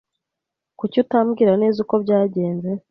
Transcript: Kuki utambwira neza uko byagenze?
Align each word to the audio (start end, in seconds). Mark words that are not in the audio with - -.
Kuki 0.79 0.97
utambwira 1.03 1.51
neza 1.61 1.77
uko 1.83 1.95
byagenze? 2.03 2.69